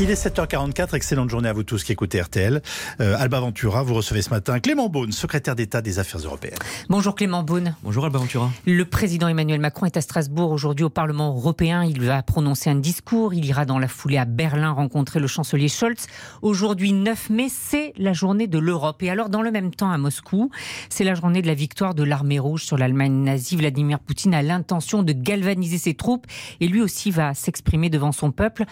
Il 0.00 0.10
est 0.10 0.26
7h44, 0.26 0.96
excellente 0.96 1.30
journée 1.30 1.48
à 1.48 1.52
vous 1.52 1.62
tous 1.62 1.84
qui 1.84 1.92
écoutez 1.92 2.20
RTL. 2.20 2.60
Euh, 3.00 3.14
Alba 3.16 3.38
Ventura, 3.38 3.84
vous 3.84 3.94
recevez 3.94 4.22
ce 4.22 4.30
matin 4.30 4.58
Clément 4.58 4.88
Beaune, 4.88 5.12
secrétaire 5.12 5.54
d'État 5.54 5.82
des 5.82 6.00
Affaires 6.00 6.18
européennes. 6.18 6.58
Bonjour 6.88 7.14
Clément 7.14 7.44
Beaune. 7.44 7.76
Bonjour 7.84 8.04
Alba 8.04 8.18
Ventura. 8.18 8.50
Le 8.66 8.84
président 8.84 9.28
Emmanuel 9.28 9.60
Macron 9.60 9.86
est 9.86 9.96
à 9.96 10.00
Strasbourg 10.00 10.50
aujourd'hui 10.50 10.84
au 10.84 10.90
Parlement 10.90 11.28
européen. 11.28 11.84
Il 11.84 12.02
va 12.02 12.24
prononcer 12.24 12.70
un 12.70 12.74
discours. 12.74 13.34
Il 13.34 13.44
ira 13.44 13.66
dans 13.66 13.78
la 13.78 13.86
foulée 13.86 14.18
à 14.18 14.24
Berlin 14.24 14.72
rencontrer 14.72 15.20
le 15.20 15.28
chancelier 15.28 15.68
Scholz. 15.68 16.08
Aujourd'hui 16.42 16.92
9 16.92 17.30
mai, 17.30 17.46
c'est 17.48 17.92
la 17.96 18.12
journée 18.12 18.48
de 18.48 18.58
l'Europe. 18.58 19.00
Et 19.04 19.10
alors 19.10 19.28
dans 19.28 19.42
le 19.42 19.52
même 19.52 19.72
temps 19.72 19.92
à 19.92 19.96
Moscou, 19.96 20.50
c'est 20.88 21.04
la 21.04 21.14
journée 21.14 21.40
de 21.40 21.46
la 21.46 21.54
victoire 21.54 21.94
de 21.94 22.02
l'armée 22.02 22.40
rouge 22.40 22.64
sur 22.64 22.76
l'Allemagne 22.76 23.22
nazie. 23.22 23.54
Vladimir 23.54 24.00
Poutine 24.00 24.34
a 24.34 24.42
l'intention 24.42 25.04
de 25.04 25.12
galvaniser 25.12 25.78
ses 25.78 25.94
troupes 25.94 26.26
et 26.60 26.66
lui 26.66 26.82
aussi 26.82 27.12
va 27.12 27.32
s'exprimer 27.32 27.90
devant 27.90 28.10
son 28.10 28.32
peuple. 28.32 28.64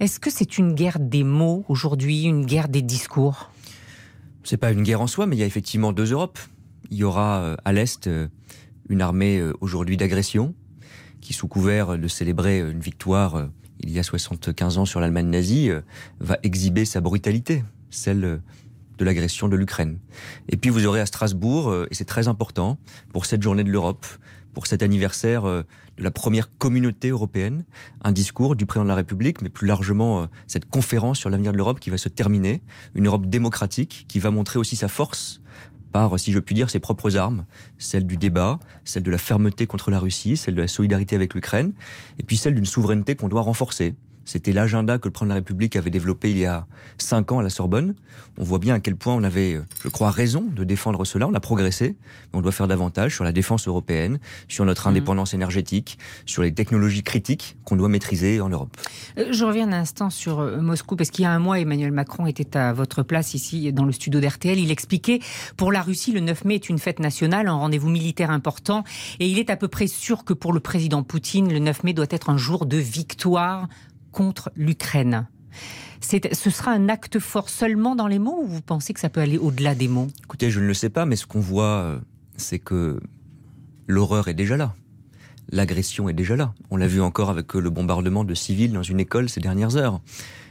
Est-ce 0.00 0.18
que 0.18 0.30
c'est 0.30 0.56
une 0.56 0.59
guerre 0.68 0.98
des 1.00 1.24
mots 1.24 1.64
aujourd'hui, 1.68 2.24
une 2.24 2.44
guerre 2.44 2.68
des 2.68 2.82
discours? 2.82 3.50
C'est 4.44 4.56
pas 4.56 4.72
une 4.72 4.82
guerre 4.82 5.00
en 5.00 5.06
soi, 5.06 5.26
mais 5.26 5.36
il 5.36 5.38
y 5.38 5.42
a 5.42 5.46
effectivement 5.46 5.92
deux 5.92 6.12
Europes. 6.12 6.38
Il 6.90 6.96
y 6.96 7.04
aura 7.04 7.40
euh, 7.40 7.56
à 7.64 7.72
l'Est 7.72 8.06
euh, 8.06 8.28
une 8.88 9.02
armée 9.02 9.38
euh, 9.38 9.52
aujourd'hui 9.60 9.96
d'agression, 9.96 10.54
qui 11.20 11.32
sous 11.32 11.48
couvert 11.48 11.98
de 11.98 12.08
célébrer 12.08 12.60
une 12.60 12.80
victoire 12.80 13.48
il 13.80 13.90
y 13.90 13.98
a 13.98 14.02
75 14.02 14.78
ans 14.78 14.84
sur 14.84 15.00
l'Allemagne 15.00 15.28
nazie, 15.28 15.70
va 16.18 16.38
exhiber 16.42 16.84
sa 16.84 17.00
brutalité, 17.00 17.64
celle 17.88 18.42
de 18.98 19.04
l'agression 19.04 19.48
de 19.48 19.56
l'Ukraine. 19.56 19.98
Et 20.48 20.58
puis 20.58 20.70
vous 20.70 20.86
aurez 20.86 21.00
à 21.00 21.06
Strasbourg, 21.06 21.74
et 21.90 21.94
c'est 21.94 22.04
très 22.04 22.28
important, 22.28 22.78
pour 23.12 23.24
cette 23.24 23.42
journée 23.42 23.64
de 23.64 23.70
l'Europe, 23.70 24.06
pour 24.52 24.66
cet 24.66 24.82
anniversaire 24.82 25.44
euh, 25.44 25.62
de 25.98 26.04
la 26.04 26.10
première 26.10 26.56
communauté 26.58 27.08
européenne, 27.08 27.64
un 28.02 28.12
discours 28.12 28.56
du 28.56 28.66
président 28.66 28.84
de 28.84 28.88
la 28.88 28.94
République, 28.94 29.42
mais 29.42 29.48
plus 29.48 29.66
largement 29.66 30.22
euh, 30.22 30.26
cette 30.46 30.68
conférence 30.68 31.18
sur 31.18 31.30
l'avenir 31.30 31.52
de 31.52 31.56
l'Europe 31.56 31.80
qui 31.80 31.90
va 31.90 31.98
se 31.98 32.08
terminer, 32.08 32.62
une 32.94 33.06
Europe 33.06 33.26
démocratique 33.26 34.06
qui 34.08 34.18
va 34.18 34.30
montrer 34.30 34.58
aussi 34.58 34.76
sa 34.76 34.88
force 34.88 35.40
par, 35.92 36.18
si 36.18 36.32
je 36.32 36.38
puis 36.38 36.54
dire, 36.54 36.70
ses 36.70 36.78
propres 36.78 37.16
armes, 37.16 37.44
celle 37.78 38.06
du 38.06 38.16
débat, 38.16 38.60
celle 38.84 39.02
de 39.02 39.10
la 39.10 39.18
fermeté 39.18 39.66
contre 39.66 39.90
la 39.90 39.98
Russie, 39.98 40.36
celle 40.36 40.54
de 40.54 40.60
la 40.60 40.68
solidarité 40.68 41.16
avec 41.16 41.34
l'Ukraine, 41.34 41.72
et 42.18 42.22
puis 42.22 42.36
celle 42.36 42.54
d'une 42.54 42.66
souveraineté 42.66 43.16
qu'on 43.16 43.28
doit 43.28 43.42
renforcer, 43.42 43.94
c'était 44.30 44.52
l'agenda 44.52 44.98
que 44.98 45.08
le 45.08 45.10
président 45.10 45.30
de 45.30 45.30
la 45.30 45.40
République 45.40 45.74
avait 45.74 45.90
développé 45.90 46.30
il 46.30 46.38
y 46.38 46.46
a 46.46 46.64
cinq 46.98 47.32
ans 47.32 47.40
à 47.40 47.42
la 47.42 47.50
Sorbonne. 47.50 47.96
On 48.38 48.44
voit 48.44 48.60
bien 48.60 48.76
à 48.76 48.80
quel 48.80 48.94
point 48.94 49.12
on 49.12 49.24
avait, 49.24 49.54
euh, 49.54 49.64
je 49.82 49.88
crois, 49.88 50.12
raison 50.12 50.44
de 50.54 50.62
défendre 50.62 51.04
cela. 51.04 51.26
On 51.26 51.34
a 51.34 51.40
progressé, 51.40 51.96
mais 52.32 52.38
on 52.38 52.40
doit 52.40 52.52
faire 52.52 52.68
davantage 52.68 53.12
sur 53.12 53.24
la 53.24 53.32
défense 53.32 53.66
européenne, 53.66 54.20
sur 54.46 54.64
notre 54.64 54.86
mmh. 54.86 54.90
indépendance 54.90 55.34
énergétique, 55.34 55.98
sur 56.26 56.42
les 56.42 56.54
technologies 56.54 57.02
critiques 57.02 57.56
qu'on 57.64 57.74
doit 57.74 57.88
maîtriser 57.88 58.40
en 58.40 58.48
Europe. 58.50 58.76
Euh, 59.18 59.32
je 59.32 59.44
reviens 59.44 59.66
un 59.66 59.72
instant 59.72 60.10
sur 60.10 60.38
euh, 60.38 60.60
Moscou, 60.60 60.94
parce 60.94 61.10
qu'il 61.10 61.24
y 61.24 61.26
a 61.26 61.32
un 61.32 61.40
mois, 61.40 61.58
Emmanuel 61.58 61.90
Macron 61.90 62.26
était 62.26 62.56
à 62.56 62.72
votre 62.72 63.02
place 63.02 63.34
ici 63.34 63.72
dans 63.72 63.84
le 63.84 63.90
studio 63.90 64.20
d'RTL. 64.20 64.60
Il 64.60 64.70
expliquait, 64.70 65.18
pour 65.56 65.72
la 65.72 65.82
Russie, 65.82 66.12
le 66.12 66.20
9 66.20 66.44
mai 66.44 66.54
est 66.54 66.68
une 66.68 66.78
fête 66.78 67.00
nationale, 67.00 67.48
un 67.48 67.54
rendez-vous 67.54 67.88
militaire 67.88 68.30
important, 68.30 68.84
et 69.18 69.26
il 69.26 69.40
est 69.40 69.50
à 69.50 69.56
peu 69.56 69.66
près 69.66 69.88
sûr 69.88 70.22
que 70.22 70.34
pour 70.34 70.52
le 70.52 70.60
président 70.60 71.02
Poutine, 71.02 71.52
le 71.52 71.58
9 71.58 71.82
mai 71.82 71.94
doit 71.94 72.06
être 72.10 72.30
un 72.30 72.36
jour 72.36 72.64
de 72.64 72.76
victoire 72.76 73.66
contre 74.12 74.50
l'Ukraine. 74.56 75.26
Ce 76.00 76.50
sera 76.50 76.72
un 76.72 76.88
acte 76.88 77.18
fort 77.18 77.48
seulement 77.48 77.94
dans 77.94 78.06
les 78.06 78.18
mots 78.18 78.40
ou 78.42 78.46
vous 78.46 78.62
pensez 78.62 78.94
que 78.94 79.00
ça 79.00 79.10
peut 79.10 79.20
aller 79.20 79.38
au-delà 79.38 79.74
des 79.74 79.88
mots? 79.88 80.08
Écoutez, 80.24 80.50
je 80.50 80.60
ne 80.60 80.66
le 80.66 80.74
sais 80.74 80.90
pas, 80.90 81.06
mais 81.06 81.16
ce 81.16 81.26
qu'on 81.26 81.40
voit, 81.40 81.64
euh, 81.64 81.98
c'est 82.36 82.58
que 82.58 83.00
l'horreur 83.86 84.28
est 84.28 84.34
déjà 84.34 84.56
là. 84.56 84.74
L'agression 85.50 86.08
est 86.08 86.14
déjà 86.14 86.36
là. 86.36 86.54
On 86.70 86.76
l'a 86.76 86.86
vu 86.86 87.00
encore 87.00 87.30
avec 87.30 87.54
euh, 87.54 87.60
le 87.60 87.70
bombardement 87.70 88.24
de 88.24 88.34
civils 88.34 88.72
dans 88.72 88.82
une 88.82 88.98
école 88.98 89.28
ces 89.28 89.40
dernières 89.40 89.76
heures. 89.76 90.00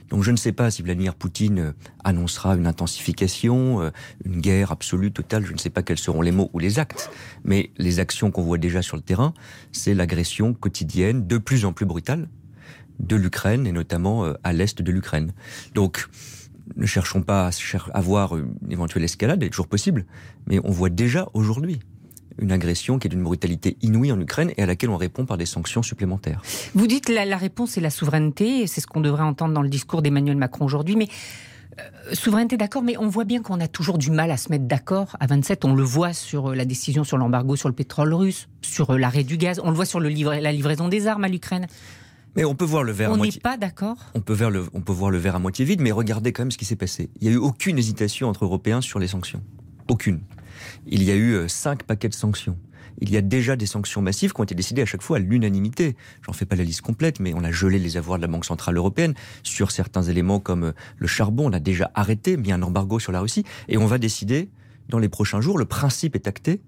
Donc 0.10 0.24
je 0.24 0.32
ne 0.32 0.38
sais 0.38 0.52
pas 0.52 0.72
si 0.72 0.82
Vladimir 0.82 1.16
Poutine 1.16 1.60
euh, 1.60 1.72
annoncera 2.04 2.56
une 2.56 2.68
intensification, 2.68 3.92
une 4.26 4.42
guerre 4.42 4.72
absolue, 4.72 5.12
totale, 5.12 5.46
je 5.46 5.54
ne 5.54 5.58
sais 5.58 5.70
pas 5.70 5.82
quels 5.82 5.98
seront 5.98 6.22
les 6.22 6.32
mots 6.32 6.50
ou 6.54 6.60
les 6.60 6.80
actes, 6.80 7.10
mais 7.44 7.72
les 7.78 8.00
actions 8.00 8.32
qu'on 8.32 8.44
voit 8.44 8.58
déjà 8.58 8.82
sur 8.82 8.98
le 8.98 9.04
terrain, 9.04 9.34
c'est 9.72 9.94
l'agression 9.94 10.54
quotidienne, 10.54 11.28
de 11.28 11.38
plus 11.38 11.66
en 11.66 11.74
plus 11.74 11.86
brutale, 11.86 12.28
de 13.00 13.16
l'Ukraine 13.16 13.68
et 13.68 13.72
notamment 13.72 14.26
euh, 14.26 14.34
à 14.44 14.54
l'est 14.54 14.82
de 14.82 14.92
l'Ukraine. 14.92 15.34
Donc, 15.74 16.08
ne 16.76 16.86
cherchons 16.86 17.22
pas 17.22 17.50
à 17.50 17.98
avoir 17.98 18.38
une 18.38 18.54
éventuelle 18.70 19.04
escalade, 19.04 19.44
est 19.44 19.50
toujours 19.50 19.68
possible, 19.68 20.06
mais 20.48 20.60
on 20.64 20.72
voit 20.72 20.90
déjà 20.90 21.28
aujourd'hui 21.34 21.80
une 22.38 22.52
agression 22.52 23.00
qui 23.00 23.08
est 23.08 23.10
d'une 23.10 23.24
brutalité 23.24 23.78
inouïe 23.82 24.12
en 24.12 24.20
Ukraine 24.20 24.52
et 24.56 24.64
à 24.64 24.66
laquelle 24.66 24.90
on 24.90 24.98
répond 24.98 25.26
par 25.26 25.38
des 25.38 25.46
sanctions 25.46 25.84
supplémentaires. 25.84 26.42
Vous 26.74 26.88
dites 26.88 27.10
la, 27.10 27.26
la 27.26 27.38
réponse 27.38 27.78
est 27.78 27.82
la 27.82 27.90
souveraineté, 27.90 28.66
c'est 28.68 28.82
ce 28.82 28.88
qu'on 28.88 29.02
devrait 29.02 29.24
entendre 29.24 29.54
dans 29.54 29.62
le 29.62 29.70
discours 29.70 30.02
d'Emmanuel 30.02 30.38
Macron 30.38 30.66
aujourd'hui, 30.66 30.96
mais 30.96 31.10
euh, 31.80 32.14
souveraineté, 32.14 32.58
d'accord, 32.58 32.82
mais 32.82 32.98
on 32.98 33.08
voit 33.08 33.26
bien 33.26 33.42
qu'on 33.42 33.60
a 33.60 33.68
toujours 33.68 33.98
du 33.98 34.12
mal 34.12 34.32
à 34.32 34.38
se 34.38 34.50
mettre 34.50 34.66
d'accord 34.66 35.16
à 35.20 35.28
27. 35.28 35.66
On 35.66 35.74
le 35.74 35.84
voit 35.84 36.14
sur 36.14 36.52
euh, 36.52 36.56
la 36.56 36.66
décision 36.66 37.04
sur 37.04 37.18
l'embargo 37.18 37.56
sur 37.56 37.70
le 37.70 37.76
pétrole 37.76 38.14
russe, 38.14 38.48
sur 38.62 38.98
l'arrêt 38.98 39.24
du 39.24 39.38
gaz, 39.38 39.60
on 39.64 39.70
le 39.70 39.76
voit 39.76 39.86
sur 39.86 40.00
la 40.00 40.52
livraison 40.52 40.88
des 40.88 41.08
armes 41.08 41.26
à 41.26 41.28
l'Ukraine. 41.28 41.68
Mais 42.36 42.46
on 42.46 42.56
peut 42.56 42.66
voir 42.66 42.84
le 42.84 42.92
verre 42.92 43.12
à 43.12 43.18
moitié. 43.18 43.40
On 43.44 43.50
n'est 43.50 43.54
pas 43.54 43.58
d'accord? 43.58 43.98
On 44.14 44.22
peut 44.22 44.34
voir 44.34 44.52
le, 44.52 44.66
on 44.74 44.82
peut 44.82 44.94
voir 44.94 45.12
le 45.12 45.18
verre 45.18 45.36
à 45.36 45.40
moitié 45.40 45.66
vide, 45.66 45.82
mais 45.82 45.92
regardez 45.92 46.32
quand 46.32 46.44
même 46.44 46.52
ce 46.52 46.58
qui 46.58 46.66
s'est 46.66 46.76
passé. 46.76 47.10
Il 47.20 47.28
n'y 47.28 47.34
a 47.34 47.38
eu 47.38 47.40
aucune 47.40 47.78
hésitation 47.78 48.30
entre 48.30 48.46
Européens 48.46 48.82
sur 48.82 49.00
les 49.00 49.08
sanctions. 49.08 49.42
Aucune. 49.88 50.22
Il 50.88 51.04
y 51.04 51.12
a 51.12 51.16
eu 51.16 51.34
euh, 51.34 51.48
cinq 51.48 51.84
paquets 51.84 52.10
de 52.10 52.14
sanctions. 52.14 52.58
Il 53.02 53.12
y 53.12 53.18
a 53.18 53.22
déjà 53.22 53.56
des 53.56 53.66
sanctions 53.66 54.02
massives 54.02 54.34
qui 54.34 54.42
ont 54.42 54.44
été 54.44 54.56
décidées 54.56 54.82
à 54.82 54.86
chaque 54.86 55.02
fois 55.02 55.18
à 55.18 55.20
l'unanimité. 55.20 55.96
J'en 56.22 56.34
fais 56.34 56.46
pas 56.46 56.56
la 56.56 56.64
liste 56.64 56.82
complète, 56.82 57.20
mais 57.20 57.34
on 57.34 57.44
a 57.44 57.52
gelé 57.52 57.80
les 57.80 57.98
avoirs 57.98 58.18
de 58.18 58.22
la 58.22 58.28
Banque 58.28 58.46
Centrale 58.46 58.76
Européenne 58.76 59.14
sur 59.44 59.72
certains 59.72 60.04
éléments 60.04 60.40
comme 60.40 60.66
euh, 60.66 60.72
le 60.98 61.08
charbon. 61.08 61.50
On 61.50 61.54
a 61.54 61.60
déjà 61.60 61.92
arrêté, 61.96 62.36
mis 62.38 62.52
un 62.52 62.62
embargo 62.62 63.00
sur 63.00 63.12
la 63.12 63.22
Russie. 63.22 63.46
Et 63.68 63.78
on 63.78 63.86
va 63.86 63.98
décider 63.98 64.50
dans 64.90 65.00
les 65.00 65.10
prochains 65.10 65.40
jours. 65.42 65.58
Le 65.58 65.66
principe 65.66 66.16
est 66.16 66.28
acté 66.28 66.62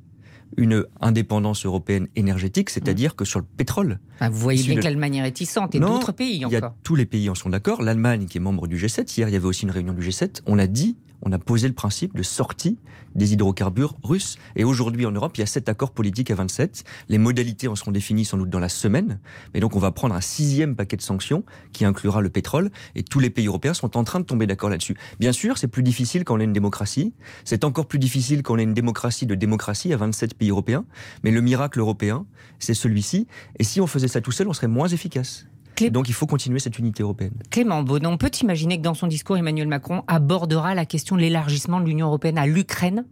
une 0.57 0.85
indépendance 0.99 1.65
européenne 1.65 2.07
énergétique, 2.15 2.69
c'est-à-dire 2.69 3.15
que 3.15 3.25
sur 3.25 3.39
le 3.39 3.45
pétrole. 3.45 3.99
Ah, 4.19 4.29
vous 4.29 4.37
voyez 4.37 4.63
bien 4.63 4.75
que 4.75 4.83
l'Allemagne 4.83 5.15
est 5.15 5.21
réticente 5.21 5.75
et 5.75 5.79
d'autres 5.79 6.11
pays 6.11 6.45
encore. 6.45 6.51
Il 6.51 6.61
y 6.61 6.63
a, 6.63 6.73
tous 6.83 6.95
les 6.95 7.05
pays 7.05 7.29
en 7.29 7.35
sont 7.35 7.49
d'accord. 7.49 7.81
L'Allemagne, 7.81 8.25
qui 8.25 8.37
est 8.37 8.41
membre 8.41 8.67
du 8.67 8.77
G7, 8.77 9.17
hier 9.17 9.29
il 9.29 9.33
y 9.33 9.35
avait 9.35 9.45
aussi 9.45 9.63
une 9.63 9.71
réunion 9.71 9.93
du 9.93 10.07
G7, 10.07 10.41
on 10.45 10.59
a 10.59 10.67
dit 10.67 10.97
on 11.21 11.31
a 11.31 11.39
posé 11.39 11.67
le 11.67 11.73
principe 11.73 12.15
de 12.15 12.23
sortie 12.23 12.77
des 13.15 13.33
hydrocarbures 13.33 13.95
russes. 14.03 14.37
Et 14.55 14.63
aujourd'hui 14.63 15.05
en 15.05 15.11
Europe, 15.11 15.37
il 15.37 15.41
y 15.41 15.43
a 15.43 15.47
sept 15.47 15.69
accords 15.69 15.91
politiques 15.91 16.31
à 16.31 16.35
27. 16.35 16.83
Les 17.09 17.17
modalités 17.17 17.67
en 17.67 17.75
seront 17.75 17.91
définies 17.91 18.25
sans 18.25 18.37
doute 18.37 18.49
dans 18.49 18.59
la 18.59 18.69
semaine. 18.69 19.19
Mais 19.53 19.59
donc 19.59 19.75
on 19.75 19.79
va 19.79 19.91
prendre 19.91 20.15
un 20.15 20.21
sixième 20.21 20.75
paquet 20.75 20.97
de 20.97 21.01
sanctions 21.01 21.43
qui 21.73 21.85
inclura 21.85 22.21
le 22.21 22.29
pétrole. 22.29 22.71
Et 22.95 23.03
tous 23.03 23.19
les 23.19 23.29
pays 23.29 23.47
européens 23.47 23.73
sont 23.73 23.97
en 23.97 24.03
train 24.03 24.19
de 24.19 24.25
tomber 24.25 24.47
d'accord 24.47 24.69
là-dessus. 24.69 24.95
Bien 25.19 25.31
sûr, 25.31 25.57
c'est 25.57 25.67
plus 25.67 25.83
difficile 25.83 26.23
quand 26.23 26.35
on 26.35 26.39
est 26.39 26.45
une 26.45 26.53
démocratie. 26.53 27.13
C'est 27.43 27.63
encore 27.63 27.87
plus 27.87 27.99
difficile 27.99 28.43
quand 28.43 28.55
on 28.55 28.57
est 28.57 28.63
une 28.63 28.73
démocratie 28.73 29.25
de 29.25 29.35
démocratie 29.35 29.93
à 29.93 29.97
27 29.97 30.35
pays 30.35 30.49
européens. 30.49 30.85
Mais 31.23 31.31
le 31.31 31.41
miracle 31.41 31.79
européen, 31.79 32.25
c'est 32.59 32.73
celui-ci. 32.73 33.27
Et 33.59 33.63
si 33.63 33.81
on 33.81 33.87
faisait 33.87 34.07
ça 34.07 34.21
tout 34.21 34.31
seul, 34.31 34.47
on 34.47 34.53
serait 34.53 34.67
moins 34.67 34.87
efficace. 34.87 35.45
Donc 35.89 36.09
il 36.09 36.13
faut 36.13 36.27
continuer 36.27 36.59
cette 36.59 36.77
unité 36.79 37.03
européenne. 37.03 37.33
Clément 37.49 37.83
Beaune, 37.83 38.05
on 38.05 38.17
peut 38.17 38.31
imaginer 38.41 38.77
que 38.77 38.83
dans 38.83 38.93
son 38.93 39.07
discours, 39.07 39.37
Emmanuel 39.37 39.67
Macron 39.67 40.03
abordera 40.07 40.75
la 40.75 40.85
question 40.85 41.15
de 41.15 41.21
l'élargissement 41.21 41.79
de 41.79 41.85
l'Union 41.85 42.07
européenne 42.07 42.37
à 42.37 42.45
l'Ukraine? 42.45 43.05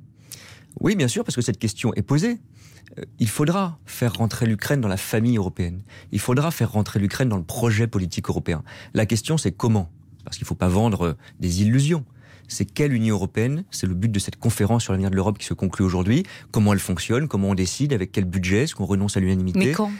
Oui, 0.79 0.95
bien 0.95 1.07
sûr, 1.07 1.23
parce 1.23 1.35
que 1.35 1.41
cette 1.41 1.59
question 1.59 1.93
est 1.95 2.01
posée. 2.01 2.39
Euh, 2.97 3.03
il 3.19 3.27
faudra 3.27 3.79
faire 3.85 4.13
rentrer 4.13 4.45
l'Ukraine 4.45 4.81
dans 4.81 4.87
la 4.87 4.97
famille 4.97 5.37
européenne. 5.37 5.81
Il 6.11 6.19
faudra 6.19 6.51
faire 6.51 6.71
rentrer 6.71 6.99
l'Ukraine 6.99 7.29
dans 7.29 7.37
le 7.37 7.43
projet 7.43 7.87
politique 7.87 8.29
européen. 8.29 8.63
La 8.93 9.05
question, 9.05 9.37
c'est 9.37 9.51
comment? 9.51 9.89
Parce 10.23 10.37
qu'il 10.37 10.45
ne 10.45 10.49
faut 10.49 10.55
pas 10.55 10.67
vendre 10.67 11.17
des 11.39 11.63
illusions 11.63 12.05
c'est 12.49 12.65
quelle 12.65 12.93
Union 12.93 13.15
européenne? 13.15 13.63
C'est 13.71 13.87
le 13.87 13.93
but 13.93 14.11
de 14.11 14.19
cette 14.19 14.37
conférence 14.37 14.83
sur 14.83 14.91
l'avenir 14.91 15.11
de 15.11 15.15
l'Europe 15.15 15.37
qui 15.37 15.45
se 15.45 15.53
conclut 15.53 15.85
aujourd'hui. 15.85 16.23
Comment 16.51 16.73
elle 16.73 16.79
fonctionne? 16.79 17.27
Comment 17.27 17.49
on 17.49 17.55
décide? 17.55 17.93
Avec 17.93 18.11
quel 18.11 18.25
budget? 18.25 18.63
Est-ce 18.63 18.75
qu'on 18.75 18.85
renonce 18.85 19.15
à 19.15 19.19
l'unanimité? 19.19 19.59
Mais 19.59 19.71
quand? 19.71 19.91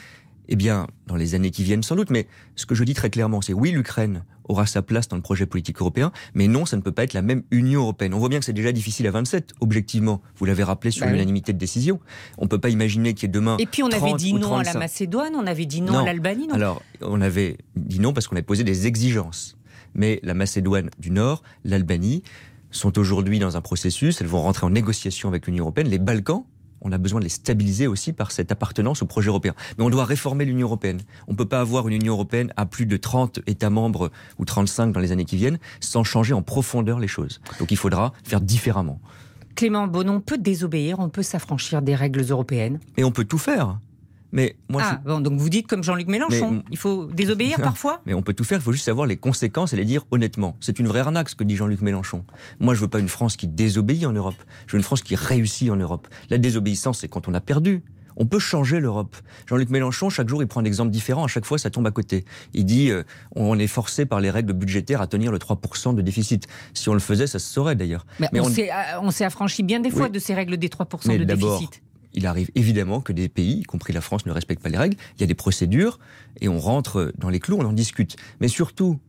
Eh 0.49 0.55
bien, 0.55 0.87
dans 1.07 1.15
les 1.15 1.35
années 1.35 1.51
qui 1.51 1.63
viennent 1.63 1.83
sans 1.83 1.95
doute. 1.95 2.09
Mais 2.09 2.27
ce 2.55 2.65
que 2.65 2.75
je 2.75 2.83
dis 2.83 2.93
très 2.93 3.09
clairement, 3.09 3.41
c'est 3.41 3.53
oui, 3.53 3.71
l'Ukraine 3.71 4.23
aura 4.45 4.65
sa 4.65 4.81
place 4.81 5.07
dans 5.07 5.15
le 5.15 5.21
projet 5.21 5.45
politique 5.45 5.79
européen, 5.79 6.11
mais 6.33 6.47
non, 6.47 6.65
ça 6.65 6.75
ne 6.75 6.81
peut 6.81 6.91
pas 6.91 7.03
être 7.03 7.13
la 7.13 7.21
même 7.21 7.43
Union 7.51 7.81
européenne. 7.81 8.15
On 8.15 8.19
voit 8.19 8.29
bien 8.29 8.39
que 8.39 8.45
c'est 8.45 8.53
déjà 8.53 8.71
difficile 8.71 9.05
à 9.07 9.11
27, 9.11 9.53
objectivement. 9.61 10.21
Vous 10.37 10.45
l'avez 10.45 10.63
rappelé 10.63 10.89
sur 10.89 11.05
bah 11.05 11.11
l'unanimité 11.11 11.53
de 11.53 11.59
décision. 11.59 11.99
On 12.39 12.45
ne 12.45 12.49
peut 12.49 12.57
pas 12.57 12.69
imaginer 12.69 13.13
qu'il 13.13 13.23
y 13.23 13.29
ait 13.29 13.31
demain. 13.31 13.57
Et 13.59 13.67
puis 13.67 13.83
on 13.83 13.91
avait 13.91 14.13
dit 14.13 14.33
non 14.33 14.57
à 14.57 14.63
la 14.63 14.73
Macédoine, 14.73 15.35
on 15.35 15.45
avait 15.45 15.67
dit 15.67 15.81
non, 15.81 15.99
à 15.99 16.05
l'Albanie. 16.05 16.47
Alors, 16.51 16.81
on 17.01 17.21
avait 17.21 17.57
dit 17.75 17.99
non 17.99 18.11
parce 18.11 18.27
qu'on 18.27 18.35
avait 18.35 18.43
posé 18.43 18.63
des 18.63 18.87
exigences. 18.87 19.55
Mais 19.93 20.19
la 20.23 20.33
Macédoine 20.33 20.89
du 20.99 21.11
Nord, 21.11 21.43
l'Albanie, 21.63 22.23
sont 22.71 22.97
aujourd'hui 22.97 23.39
dans 23.39 23.57
un 23.57 23.61
processus, 23.61 24.21
elles 24.21 24.27
vont 24.27 24.41
rentrer 24.41 24.65
en 24.65 24.69
négociation 24.69 25.29
avec 25.29 25.47
l'Union 25.47 25.63
européenne. 25.63 25.89
Les 25.89 25.99
Balkans, 25.99 26.45
on 26.81 26.91
a 26.91 26.97
besoin 26.97 27.19
de 27.19 27.25
les 27.25 27.29
stabiliser 27.29 27.87
aussi 27.87 28.13
par 28.13 28.31
cette 28.31 28.51
appartenance 28.51 29.01
au 29.01 29.05
projet 29.05 29.29
européen. 29.29 29.53
Mais 29.77 29.83
on 29.83 29.89
doit 29.89 30.05
réformer 30.05 30.45
l'Union 30.45 30.67
européenne. 30.67 31.01
On 31.27 31.33
ne 31.33 31.37
peut 31.37 31.47
pas 31.47 31.61
avoir 31.61 31.87
une 31.87 31.95
Union 31.95 32.13
européenne 32.13 32.53
à 32.57 32.65
plus 32.65 32.85
de 32.85 32.97
30 32.97 33.39
États 33.47 33.69
membres 33.69 34.11
ou 34.37 34.45
35 34.45 34.91
dans 34.91 34.99
les 34.99 35.11
années 35.11 35.25
qui 35.25 35.37
viennent 35.37 35.59
sans 35.79 36.03
changer 36.03 36.33
en 36.33 36.41
profondeur 36.41 36.99
les 36.99 37.07
choses. 37.07 37.41
Donc 37.59 37.71
il 37.71 37.77
faudra 37.77 38.13
faire 38.23 38.41
différemment. 38.41 38.99
Clément 39.55 39.87
Bonon 39.87 40.15
on 40.15 40.21
peut 40.21 40.37
désobéir, 40.37 40.99
on 40.99 41.09
peut 41.09 41.23
s'affranchir 41.23 41.81
des 41.81 41.95
règles 41.95 42.21
européennes. 42.29 42.79
Et 42.97 43.03
on 43.03 43.11
peut 43.11 43.25
tout 43.25 43.37
faire. 43.37 43.79
Mais 44.31 44.55
moi, 44.69 44.81
ah, 44.85 45.01
bon, 45.03 45.19
donc 45.21 45.39
vous 45.39 45.49
dites 45.49 45.67
comme 45.67 45.83
Jean-Luc 45.83 46.07
Mélenchon, 46.07 46.63
il 46.69 46.77
faut 46.77 47.05
désobéir 47.05 47.57
parfois? 47.61 48.01
Mais 48.05 48.13
on 48.13 48.21
peut 48.21 48.33
tout 48.33 48.43
faire, 48.43 48.59
il 48.59 48.61
faut 48.61 48.71
juste 48.71 48.85
savoir 48.85 49.07
les 49.07 49.17
conséquences 49.17 49.73
et 49.73 49.75
les 49.75 49.85
dire 49.85 50.05
honnêtement. 50.11 50.55
C'est 50.59 50.79
une 50.79 50.87
vraie 50.87 50.99
arnaque 50.99 51.29
ce 51.29 51.35
que 51.35 51.43
dit 51.43 51.55
Jean-Luc 51.55 51.81
Mélenchon. 51.81 52.23
Moi, 52.59 52.73
je 52.75 52.81
veux 52.81 52.87
pas 52.87 52.99
une 52.99 53.09
France 53.09 53.35
qui 53.35 53.47
désobéit 53.47 54.05
en 54.05 54.13
Europe. 54.13 54.35
Je 54.67 54.73
veux 54.73 54.77
une 54.77 54.83
France 54.83 55.01
qui 55.01 55.15
réussit 55.15 55.69
en 55.71 55.75
Europe. 55.75 56.07
La 56.29 56.37
désobéissance, 56.37 56.99
c'est 56.99 57.07
quand 57.07 57.27
on 57.27 57.33
a 57.33 57.41
perdu. 57.41 57.83
On 58.17 58.25
peut 58.25 58.39
changer 58.39 58.81
l'Europe. 58.81 59.15
Jean-Luc 59.47 59.69
Mélenchon, 59.69 60.09
chaque 60.09 60.27
jour, 60.27 60.43
il 60.43 60.47
prend 60.47 60.59
un 60.59 60.65
exemple 60.65 60.91
différent. 60.91 61.23
À 61.23 61.27
chaque 61.27 61.45
fois, 61.45 61.57
ça 61.57 61.69
tombe 61.69 61.87
à 61.87 61.91
côté. 61.91 62.25
Il 62.53 62.65
dit 62.65 62.91
euh, 62.91 63.03
on 63.35 63.57
est 63.57 63.67
forcé 63.67 64.05
par 64.05 64.19
les 64.19 64.29
règles 64.29 64.51
budgétaires 64.53 65.01
à 65.01 65.07
tenir 65.07 65.31
le 65.31 65.37
3% 65.37 65.95
de 65.95 66.01
déficit. 66.01 66.47
Si 66.73 66.89
on 66.89 66.93
le 66.93 66.99
faisait, 66.99 67.27
ça 67.27 67.39
se 67.39 67.47
saurait 67.47 67.75
d'ailleurs. 67.75 68.05
Mais, 68.19 68.27
euh, 68.35 68.41
on, 69.01 69.11
s'est 69.11 69.23
affranchi 69.23 69.63
bien 69.63 69.79
des 69.79 69.89
fois 69.89 70.09
de 70.09 70.19
ces 70.19 70.33
règles 70.33 70.57
des 70.57 70.67
3% 70.67 71.17
de 71.17 71.23
déficit 71.23 71.81
il 72.19 72.27
arrive 72.27 72.51
évidemment 72.53 72.99
que 72.99 73.13
des 73.13 73.29
pays, 73.29 73.59
y 73.59 73.63
compris 73.63 73.93
la 73.93 74.01
France, 74.01 74.25
ne 74.25 74.31
respectent 74.31 74.61
pas 74.61 74.69
les 74.69 74.77
règles. 74.77 74.97
Il 75.17 75.21
y 75.21 75.23
a 75.23 75.27
des 75.27 75.35
procédures 75.35 75.99
et 76.41 76.49
on 76.49 76.59
rentre 76.59 77.13
dans 77.17 77.29
les 77.29 77.39
clous, 77.39 77.55
on 77.57 77.65
en 77.65 77.71
discute. 77.71 78.17
Mais 78.41 78.49
surtout, 78.49 78.99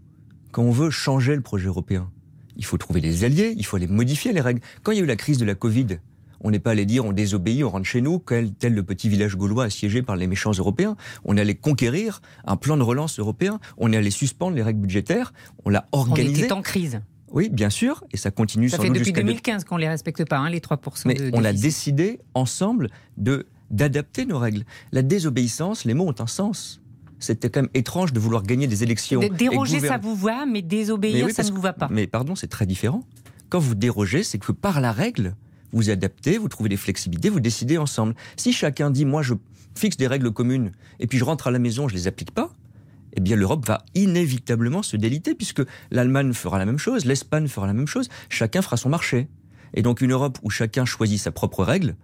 quand 0.52 0.62
on 0.62 0.70
veut 0.70 0.90
changer 0.90 1.34
le 1.34 1.42
projet 1.42 1.66
européen, 1.66 2.08
il 2.56 2.64
faut 2.64 2.78
trouver 2.78 3.00
des 3.00 3.24
alliés, 3.24 3.52
il 3.56 3.66
faut 3.66 3.76
aller 3.76 3.88
modifier 3.88 4.32
les 4.32 4.40
règles. 4.40 4.60
Quand 4.84 4.92
il 4.92 4.98
y 4.98 5.00
a 5.00 5.04
eu 5.04 5.06
la 5.06 5.16
crise 5.16 5.38
de 5.38 5.44
la 5.44 5.56
Covid, 5.56 5.98
on 6.40 6.52
n'est 6.52 6.60
pas 6.60 6.70
allé 6.70 6.86
dire 6.86 7.04
on 7.04 7.12
désobéit, 7.12 7.64
on 7.64 7.70
rentre 7.70 7.86
chez 7.86 8.00
nous, 8.00 8.22
tel 8.58 8.74
le 8.74 8.82
petit 8.84 9.08
village 9.08 9.36
gaulois 9.36 9.64
assiégé 9.64 10.02
par 10.02 10.14
les 10.14 10.28
méchants 10.28 10.52
européens. 10.52 10.96
On 11.24 11.36
est 11.36 11.40
allé 11.40 11.56
conquérir 11.56 12.22
un 12.44 12.56
plan 12.56 12.76
de 12.76 12.82
relance 12.82 13.18
européen, 13.18 13.58
on 13.76 13.92
est 13.92 13.96
allé 13.96 14.10
suspendre 14.10 14.54
les 14.54 14.62
règles 14.62 14.82
budgétaires, 14.82 15.32
on 15.64 15.70
l'a 15.70 15.88
organisé. 15.90 16.42
On 16.42 16.44
était 16.44 16.52
en 16.52 16.62
crise. 16.62 17.00
Oui, 17.30 17.48
bien 17.48 17.70
sûr, 17.70 18.04
et 18.12 18.16
ça 18.16 18.30
continue. 18.30 18.68
Ça 18.68 18.78
fait 18.78 18.90
depuis 18.90 19.12
2015 19.12 19.64
qu'on 19.64 19.76
ne 19.76 19.82
les 19.82 19.88
respecte 19.88 20.28
pas, 20.28 20.38
hein, 20.38 20.50
les 20.50 20.60
3% 20.60 21.02
Mais 21.06 21.16
on 21.32 21.44
a 21.44 21.52
décidé 21.52 22.20
ensemble 22.34 22.90
de 23.16 23.46
d'adapter 23.70 24.26
nos 24.26 24.38
règles. 24.38 24.64
La 24.90 25.02
désobéissance, 25.02 25.84
les 25.84 25.94
mots 25.94 26.08
ont 26.08 26.14
un 26.18 26.26
sens. 26.26 26.80
C'était 27.20 27.50
quand 27.50 27.62
même 27.62 27.70
étrange 27.74 28.12
de 28.12 28.18
vouloir 28.18 28.42
gagner 28.42 28.66
des 28.66 28.82
élections. 28.82 29.20
Déroger, 29.20 29.78
ça 29.78 29.98
vous 29.98 30.16
va, 30.16 30.46
mais 30.46 30.62
désobéir, 30.62 31.30
ça 31.30 31.44
ne 31.44 31.50
vous 31.50 31.60
va 31.60 31.72
pas. 31.72 31.88
Mais 31.90 32.06
pardon, 32.06 32.34
c'est 32.34 32.48
très 32.48 32.66
différent. 32.66 33.04
Quand 33.48 33.60
vous 33.60 33.74
dérogez, 33.74 34.22
c'est 34.22 34.38
que 34.38 34.52
par 34.52 34.80
la 34.80 34.90
règle, 34.90 35.36
vous 35.72 35.90
adaptez, 35.90 36.38
vous 36.38 36.48
trouvez 36.48 36.68
des 36.68 36.76
flexibilités, 36.76 37.28
vous 37.28 37.40
décidez 37.40 37.78
ensemble. 37.78 38.14
Si 38.36 38.52
chacun 38.52 38.90
dit, 38.90 39.04
moi, 39.04 39.22
je 39.22 39.34
fixe 39.74 39.96
des 39.96 40.06
règles 40.06 40.32
communes, 40.32 40.72
et 40.98 41.06
puis 41.06 41.18
je 41.18 41.24
rentre 41.24 41.46
à 41.46 41.50
la 41.50 41.58
maison, 41.58 41.88
je 41.88 41.94
les 41.94 42.06
applique 42.06 42.32
pas, 42.32 42.52
eh 43.16 43.20
bien 43.20 43.36
l'Europe 43.36 43.66
va 43.66 43.84
inévitablement 43.94 44.82
se 44.82 44.96
déliter, 44.96 45.34
puisque 45.34 45.62
l'Allemagne 45.90 46.32
fera 46.32 46.58
la 46.58 46.66
même 46.66 46.78
chose, 46.78 47.04
l'Espagne 47.04 47.48
fera 47.48 47.66
la 47.66 47.72
même 47.72 47.86
chose, 47.86 48.08
chacun 48.28 48.62
fera 48.62 48.76
son 48.76 48.88
marché. 48.88 49.28
Et 49.74 49.82
donc 49.82 50.00
une 50.00 50.12
Europe 50.12 50.38
où 50.42 50.50
chacun 50.50 50.84
choisit 50.84 51.20
sa 51.20 51.30
propre 51.30 51.64
règle, 51.64 51.94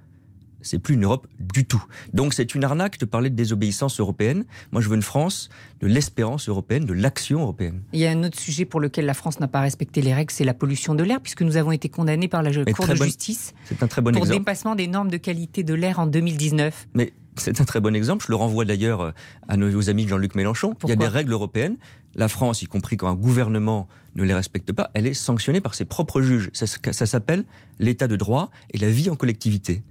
c'est 0.66 0.78
plus 0.78 0.94
une 0.94 1.04
Europe 1.04 1.26
du 1.38 1.64
tout. 1.64 1.82
Donc 2.12 2.34
c'est 2.34 2.54
une 2.54 2.64
arnaque 2.64 2.98
de 2.98 3.04
parler 3.04 3.30
de 3.30 3.36
désobéissance 3.36 4.00
européenne. 4.00 4.44
Moi, 4.72 4.82
je 4.82 4.88
veux 4.88 4.96
une 4.96 5.02
France 5.02 5.48
de 5.80 5.86
l'espérance 5.86 6.48
européenne, 6.48 6.84
de 6.84 6.92
l'action 6.92 7.40
européenne. 7.40 7.82
Il 7.92 8.00
y 8.00 8.06
a 8.06 8.10
un 8.10 8.24
autre 8.24 8.38
sujet 8.38 8.64
pour 8.64 8.80
lequel 8.80 9.06
la 9.06 9.14
France 9.14 9.40
n'a 9.40 9.48
pas 9.48 9.60
respecté 9.60 10.02
les 10.02 10.12
règles, 10.12 10.32
c'est 10.32 10.44
la 10.44 10.54
pollution 10.54 10.94
de 10.94 11.04
l'air, 11.04 11.20
puisque 11.20 11.42
nous 11.42 11.56
avons 11.56 11.72
été 11.72 11.88
condamnés 11.88 12.28
par 12.28 12.42
la 12.42 12.50
Cour 12.72 12.88
de 12.88 12.94
justice 12.96 13.54
un 13.80 13.86
très 13.86 14.02
bon 14.02 14.12
pour 14.12 14.26
dépassement 14.26 14.74
des 14.74 14.86
normes 14.86 15.10
de 15.10 15.16
qualité 15.18 15.62
de 15.62 15.74
l'air 15.74 15.98
en 15.98 16.06
2019. 16.06 16.88
Mais 16.94 17.12
c'est 17.36 17.60
un 17.60 17.64
très 17.64 17.80
bon 17.80 17.94
exemple. 17.94 18.24
Je 18.26 18.32
le 18.32 18.36
renvoie 18.36 18.64
d'ailleurs 18.64 19.00
euh, 19.00 19.10
à 19.48 19.56
nos 19.56 19.90
amis 19.90 20.04
de 20.04 20.10
Jean-Luc 20.10 20.34
Mélenchon. 20.34 20.74
Il 20.84 20.90
y 20.90 20.92
a 20.92 20.96
des 20.96 21.06
règles 21.06 21.32
européennes. 21.32 21.76
La 22.14 22.28
France, 22.28 22.62
y 22.62 22.66
compris 22.66 22.96
quand 22.96 23.08
un 23.08 23.14
gouvernement 23.14 23.88
ne 24.14 24.24
les 24.24 24.34
respecte 24.34 24.72
pas, 24.72 24.90
elle 24.94 25.06
est 25.06 25.14
sanctionnée 25.14 25.60
par 25.60 25.74
ses 25.74 25.84
propres 25.84 26.22
juges. 26.22 26.50
Ça, 26.52 26.66
ça 26.66 27.06
s'appelle 27.06 27.44
l'état 27.78 28.08
de 28.08 28.16
droit 28.16 28.50
et 28.72 28.78
la 28.78 28.90
vie 28.90 29.10
en 29.10 29.16
collectivité 29.16 29.82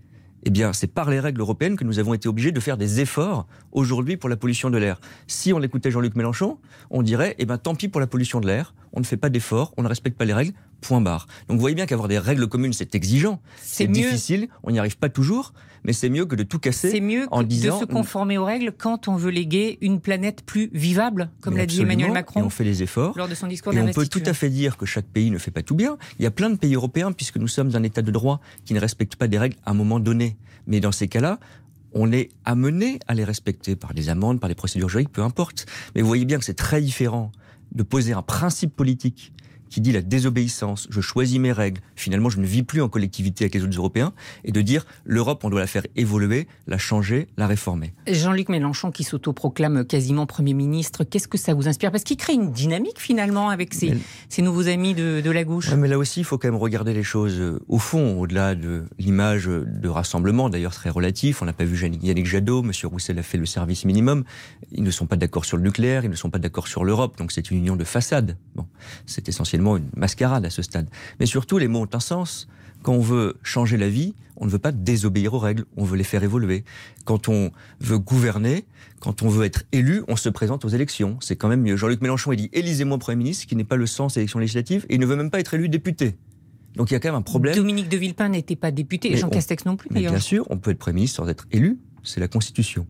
eh 0.45 0.51
bien, 0.51 0.73
c'est 0.73 0.87
par 0.87 1.09
les 1.09 1.19
règles 1.19 1.41
européennes 1.41 1.75
que 1.75 1.83
nous 1.83 1.97
avons 1.97 2.13
été 2.13 2.29
obligés 2.29 2.51
de 2.51 2.59
faire 2.59 2.77
des 2.77 3.01
efforts 3.01 3.47
aujourd'hui 3.71 4.15
pour 4.15 4.29
la 4.29 4.37
pollution 4.37 4.69
de 4.69 4.77
l'air. 4.77 5.01
Si 5.25 5.51
on 5.51 5.61
écoutait 5.61 5.89
Jean-Luc 5.89 6.15
Mélenchon, 6.15 6.59
on 6.91 7.01
dirait, 7.01 7.35
eh 7.39 7.45
ben, 7.45 7.57
tant 7.57 7.73
pis 7.73 7.87
pour 7.87 7.99
la 7.99 8.05
pollution 8.05 8.39
de 8.39 8.45
l'air, 8.45 8.75
on 8.93 8.99
ne 8.99 9.05
fait 9.05 9.17
pas 9.17 9.29
d'efforts, 9.29 9.73
on 9.75 9.81
ne 9.81 9.87
respecte 9.87 10.17
pas 10.17 10.25
les 10.25 10.33
règles, 10.33 10.53
point 10.85 11.01
barre. 11.01 11.27
Donc 11.47 11.57
vous 11.57 11.61
voyez 11.61 11.75
bien 11.75 11.85
qu'avoir 11.85 12.07
des 12.07 12.19
règles 12.19 12.47
communes, 12.47 12.73
c'est 12.73 12.95
exigeant, 12.95 13.41
c'est 13.61 13.87
difficile, 13.87 14.47
on 14.63 14.71
n'y 14.71 14.79
arrive 14.79 14.97
pas 14.97 15.09
toujours, 15.09 15.53
mais 15.83 15.93
c'est 15.93 16.09
mieux 16.09 16.25
que 16.25 16.35
de 16.35 16.43
tout 16.43 16.59
casser. 16.59 16.89
C'est 16.89 16.99
mieux 16.99 17.27
en 17.31 17.43
disant, 17.43 17.79
de 17.79 17.81
se 17.81 17.85
conformer 17.85 18.37
aux 18.37 18.45
règles 18.45 18.71
quand 18.75 19.07
on 19.07 19.15
veut 19.15 19.31
léguer 19.31 19.77
une 19.81 19.99
planète 19.99 20.43
plus 20.43 20.69
vivable, 20.73 21.29
comme 21.41 21.57
l'a 21.57 21.65
dit 21.65 21.81
Emmanuel 21.81 22.11
Macron. 22.11 22.41
Et 22.41 22.43
on 22.43 22.49
fait 22.49 22.63
les 22.63 22.83
efforts. 22.83 23.17
Lors 23.17 23.27
de 23.27 23.35
son 23.35 23.47
discours 23.47 23.73
Et 23.73 23.79
on 23.79 23.91
peut 23.91 24.07
tout 24.07 24.23
à 24.25 24.33
fait 24.33 24.49
dire 24.49 24.77
que 24.77 24.85
chaque 24.85 25.05
pays 25.05 25.31
ne 25.31 25.37
fait 25.37 25.51
pas 25.51 25.61
tout 25.61 25.75
bien. 25.75 25.97
Il 26.19 26.23
y 26.23 26.25
a 26.25 26.31
plein 26.31 26.49
de 26.49 26.55
pays 26.55 26.75
européens, 26.75 27.11
puisque 27.11 27.37
nous 27.37 27.47
sommes 27.47 27.75
un 27.75 27.83
État 27.83 28.01
de 28.01 28.11
droit, 28.11 28.41
qui 28.65 28.73
ne 28.73 28.79
respectent 28.79 29.15
pas 29.15 29.27
des 29.27 29.37
règles 29.37 29.57
à 29.65 29.71
un 29.71 29.75
moment 29.75 29.99
donné. 29.99 30.37
Mais 30.67 30.79
dans 30.79 30.91
ces 30.91 31.07
cas-là, 31.07 31.39
on 31.93 32.11
est 32.11 32.29
amené 32.43 32.99
à 33.07 33.13
les 33.13 33.23
respecter 33.23 33.75
par 33.75 33.93
des 33.93 34.09
amendes, 34.09 34.39
par 34.39 34.49
des 34.49 34.55
procédures 34.55 34.89
juridiques, 34.89 35.13
peu 35.13 35.21
importe. 35.21 35.65
Mais 35.93 36.01
vous 36.01 36.07
voyez 36.07 36.25
bien 36.25 36.37
que 36.37 36.45
c'est 36.45 36.55
très 36.55 36.81
différent 36.81 37.31
de 37.71 37.83
poser 37.83 38.13
un 38.13 38.21
principe 38.21 38.75
politique 38.75 39.31
qui 39.69 39.81
dit 39.81 39.91
la 39.91 40.01
désobéissance, 40.01 40.87
je 40.89 41.01
choisis 41.01 41.39
mes 41.39 41.51
règles, 41.51 41.81
finalement 41.95 42.29
je 42.29 42.39
ne 42.39 42.45
vis 42.45 42.63
plus 42.63 42.81
en 42.81 42.89
collectivité 42.89 43.45
avec 43.45 43.55
les 43.55 43.63
autres 43.63 43.77
Européens, 43.77 44.13
et 44.43 44.51
de 44.51 44.61
dire 44.61 44.85
l'Europe, 45.05 45.43
on 45.43 45.49
doit 45.49 45.59
la 45.59 45.67
faire 45.67 45.83
évoluer, 45.95 46.47
la 46.67 46.77
changer, 46.77 47.27
la 47.37 47.47
réformer. 47.47 47.93
Jean-Luc 48.07 48.49
Mélenchon 48.49 48.91
qui 48.91 49.03
s'autoproclame 49.03 49.85
quasiment 49.85 50.25
Premier 50.25 50.53
ministre, 50.53 51.03
qu'est-ce 51.03 51.27
que 51.27 51.37
ça 51.37 51.53
vous 51.53 51.67
inspire? 51.67 51.91
Parce 51.91 52.03
qu'il 52.03 52.17
crée 52.17 52.33
une 52.33 52.51
dynamique 52.51 52.99
finalement 52.99 53.49
avec 53.49 53.73
ses, 53.73 53.95
nouveaux 54.41 54.67
amis 54.67 54.93
de, 54.93 55.29
la 55.29 55.43
gauche. 55.43 55.73
mais 55.73 55.87
là 55.87 55.97
aussi, 55.97 56.21
il 56.21 56.23
faut 56.23 56.37
quand 56.37 56.47
même 56.47 56.55
regarder 56.55 56.93
les 56.93 57.03
choses 57.03 57.39
euh, 57.39 57.59
au 57.67 57.79
fond, 57.79 58.19
au-delà 58.19 58.55
de 58.55 58.85
l'image 58.99 59.47
de 59.47 59.89
rassemblement, 59.89 60.49
d'ailleurs 60.49 60.73
très 60.73 60.89
relatif. 60.89 61.41
On 61.41 61.45
n'a 61.45 61.53
pas 61.53 61.65
vu 61.65 61.77
Yannick 62.01 62.25
Jadot, 62.25 62.63
M. 62.63 62.71
Roussel 62.83 63.19
a 63.19 63.23
fait 63.23 63.37
le 63.37 63.45
service 63.45 63.85
minimum. 63.85 64.23
Ils 64.71 64.83
ne 64.83 64.91
sont 64.91 65.07
pas 65.07 65.17
d'accord 65.17 65.45
sur 65.45 65.57
le 65.57 65.63
nucléaire, 65.63 66.05
ils 66.05 66.11
ne 66.11 66.15
sont 66.15 66.29
pas 66.29 66.39
d'accord 66.39 66.67
sur 66.67 66.85
l'Europe, 66.85 67.17
donc 67.17 67.31
c'est 67.31 67.51
une 67.51 67.57
union 67.57 67.75
de 67.75 67.83
façade. 67.83 68.37
Bon, 68.55 68.65
c'est 69.05 69.27
essentiellement 69.55 69.77
une 69.77 69.89
mascarade 69.95 70.45
à 70.45 70.49
ce 70.49 70.61
stade. 70.61 70.89
Mais 71.19 71.25
surtout, 71.25 71.57
les 71.57 71.67
mots 71.67 71.81
ont 71.81 71.89
un 71.93 71.99
sens. 71.99 72.47
Quand 72.83 72.93
on 72.93 72.99
veut 72.99 73.35
changer 73.41 73.77
la 73.77 73.89
vie, 73.89 74.13
on 74.37 74.45
ne 74.45 74.51
veut 74.51 74.59
pas 74.59 74.71
désobéir 74.71 75.33
aux 75.33 75.39
règles, 75.39 75.65
on 75.75 75.85
veut 75.85 75.97
les 75.97 76.03
faire 76.03 76.23
évoluer. 76.23 76.63
Quand 77.03 77.29
on 77.29 77.51
veut 77.79 77.97
gouverner, 77.97 78.65
quand 78.99 79.23
on 79.23 79.29
veut 79.29 79.45
être 79.45 79.63
élu, 79.71 80.03
on 80.07 80.15
se 80.15 80.29
présente 80.29 80.65
aux 80.65 80.69
élections. 80.69 81.17
C'est 81.19 81.35
quand 81.35 81.47
même 81.47 81.61
mieux. 81.61 81.77
Jean-Luc 81.77 82.01
Mélenchon 82.01 82.31
a 82.31 82.35
dit 82.35 82.49
élisez-moi 82.53 82.99
Premier 82.99 83.15
ministre, 83.15 83.43
ce 83.43 83.47
qui 83.47 83.55
n'est 83.55 83.63
pas 83.63 83.77
le 83.77 83.87
sens 83.87 84.13
des 84.13 84.19
élections 84.19 84.39
législatives, 84.39 84.85
et 84.89 84.95
il 84.95 84.99
ne 84.99 85.05
veut 85.05 85.15
même 85.15 85.31
pas 85.31 85.39
être 85.39 85.53
élu 85.53 85.69
député. 85.69 86.15
Donc 86.75 86.91
il 86.91 86.93
y 86.93 86.97
a 86.97 86.99
quand 86.99 87.07
même 87.07 87.15
un 87.15 87.21
problème. 87.21 87.55
Dominique 87.55 87.89
de 87.89 87.97
Villepin 87.97 88.29
n'était 88.29 88.57
pas 88.57 88.71
député, 88.71 89.13
et 89.13 89.17
Jean 89.17 89.29
Castex 89.29 89.65
non 89.65 89.77
plus. 89.77 89.89
Mais 89.91 90.01
bien 90.01 90.19
sûr, 90.19 90.45
on 90.49 90.57
peut 90.57 90.71
être 90.71 90.77
Premier 90.77 90.95
ministre 90.95 91.17
sans 91.17 91.29
être 91.29 91.47
élu, 91.51 91.79
c'est 92.03 92.19
la 92.19 92.27
Constitution. 92.27 92.85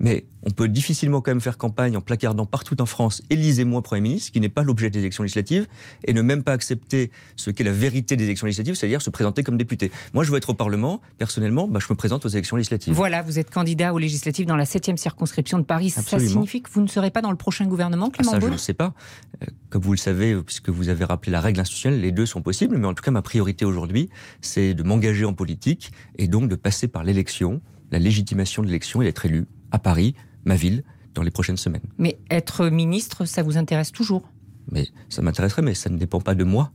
Mais 0.00 0.26
on 0.42 0.50
peut 0.50 0.68
difficilement 0.68 1.20
quand 1.20 1.30
même 1.30 1.40
faire 1.40 1.58
campagne 1.58 1.96
en 1.96 2.00
placardant 2.00 2.46
partout 2.46 2.80
en 2.80 2.86
France 2.86 3.22
Élisez-moi 3.30 3.82
Premier 3.82 4.00
ministre, 4.00 4.28
ce 4.28 4.32
qui 4.32 4.40
n'est 4.40 4.48
pas 4.48 4.62
l'objet 4.62 4.90
des 4.90 5.00
élections 5.00 5.22
législatives, 5.22 5.66
et 6.04 6.12
ne 6.12 6.22
même 6.22 6.42
pas 6.42 6.52
accepter 6.52 7.10
ce 7.36 7.50
qu'est 7.50 7.64
la 7.64 7.72
vérité 7.72 8.16
des 8.16 8.24
élections 8.24 8.46
législatives, 8.46 8.74
c'est-à-dire 8.74 9.02
se 9.02 9.10
présenter 9.10 9.42
comme 9.42 9.56
député. 9.56 9.90
Moi, 10.14 10.24
je 10.24 10.30
veux 10.30 10.36
être 10.36 10.50
au 10.50 10.54
Parlement, 10.54 11.00
personnellement, 11.18 11.68
bah, 11.68 11.80
je 11.80 11.92
me 11.92 11.96
présente 11.96 12.24
aux 12.24 12.28
élections 12.28 12.56
législatives. 12.56 12.94
Voilà, 12.94 13.22
vous 13.22 13.38
êtes 13.38 13.50
candidat 13.50 13.92
aux 13.92 13.98
législatives 13.98 14.46
dans 14.46 14.56
la 14.56 14.64
7e 14.64 14.96
circonscription 14.96 15.58
de 15.58 15.64
Paris. 15.64 15.90
Ça 15.90 16.18
signifie 16.18 16.62
que 16.62 16.70
vous 16.70 16.80
ne 16.80 16.88
serez 16.88 17.10
pas 17.10 17.22
dans 17.22 17.30
le 17.30 17.36
prochain 17.36 17.66
gouvernement, 17.66 18.10
Clément 18.10 18.32
ah, 18.34 18.40
Ça, 18.40 18.46
je 18.46 18.52
ne 18.52 18.56
sais 18.56 18.74
pas. 18.74 18.94
Euh, 19.42 19.46
comme 19.70 19.82
vous 19.82 19.92
le 19.92 19.98
savez, 19.98 20.34
puisque 20.42 20.70
vous 20.70 20.88
avez 20.88 21.04
rappelé 21.04 21.32
la 21.32 21.40
règle 21.40 21.60
institutionnelle, 21.60 22.00
les 22.00 22.12
deux 22.12 22.26
sont 22.26 22.42
possibles, 22.42 22.76
mais 22.76 22.86
en 22.86 22.94
tout 22.94 23.02
cas, 23.02 23.10
ma 23.10 23.22
priorité 23.22 23.64
aujourd'hui, 23.64 24.08
c'est 24.40 24.74
de 24.74 24.82
m'engager 24.82 25.24
en 25.24 25.34
politique 25.34 25.92
et 26.16 26.28
donc 26.28 26.48
de 26.48 26.56
passer 26.56 26.88
par 26.88 27.04
l'élection, 27.04 27.60
la 27.90 27.98
légitimation 27.98 28.62
de 28.62 28.68
l'élection 28.68 29.02
et 29.02 29.04
d'être 29.04 29.26
élu 29.26 29.46
à 29.72 29.78
Paris, 29.78 30.14
ma 30.44 30.56
ville, 30.56 30.84
dans 31.14 31.22
les 31.22 31.30
prochaines 31.30 31.56
semaines. 31.56 31.82
Mais 31.98 32.18
être 32.30 32.68
ministre, 32.68 33.24
ça 33.24 33.42
vous 33.42 33.56
intéresse 33.56 33.92
toujours? 33.92 34.22
Mais 34.70 34.86
ça 35.08 35.22
m'intéresserait, 35.22 35.62
mais 35.62 35.74
ça 35.74 35.90
ne 35.90 35.98
dépend 35.98 36.20
pas 36.20 36.34
de 36.34 36.44
moi. 36.44 36.70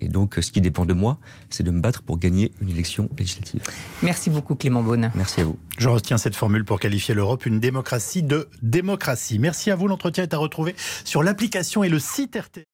Et 0.00 0.08
donc, 0.08 0.36
ce 0.40 0.52
qui 0.52 0.60
dépend 0.60 0.86
de 0.86 0.92
moi, 0.92 1.18
c'est 1.50 1.62
de 1.62 1.70
me 1.70 1.80
battre 1.80 2.02
pour 2.02 2.18
gagner 2.18 2.52
une 2.60 2.68
élection 2.68 3.08
législative. 3.18 3.62
Merci 4.02 4.30
beaucoup, 4.30 4.54
Clément 4.54 4.82
Beaune. 4.82 5.10
Merci 5.14 5.40
à 5.40 5.44
vous. 5.44 5.58
Je 5.78 5.88
retiens 5.88 6.18
cette 6.18 6.36
formule 6.36 6.64
pour 6.64 6.78
qualifier 6.78 7.14
l'Europe 7.14 7.46
une 7.46 7.58
démocratie 7.58 8.22
de 8.22 8.48
démocratie. 8.62 9.38
Merci 9.38 9.70
à 9.70 9.76
vous. 9.76 9.88
L'entretien 9.88 10.24
est 10.24 10.34
à 10.34 10.38
retrouver 10.38 10.76
sur 11.04 11.22
l'application 11.22 11.82
et 11.82 11.88
le 11.88 11.98
site 11.98 12.36
RT. 12.36 12.67